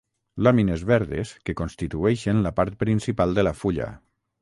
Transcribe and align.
Làmines 0.45 0.85
verdes 0.91 1.35
que 1.49 1.55
constitueixen 1.61 2.43
la 2.49 2.55
part 2.63 2.81
principal 2.87 3.41
de 3.41 3.49
la 3.51 3.57
fulla. 3.63 3.97